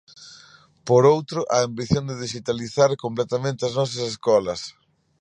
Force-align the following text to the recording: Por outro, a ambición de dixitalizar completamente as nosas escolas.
Por 0.87 1.03
outro, 1.15 1.39
a 1.55 1.57
ambición 1.67 2.03
de 2.09 2.19
dixitalizar 2.23 2.89
completamente 3.03 3.61
as 3.67 3.73
nosas 3.79 4.03
escolas. 4.13 4.61